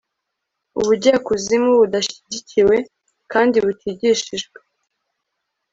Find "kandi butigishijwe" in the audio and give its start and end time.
3.31-4.57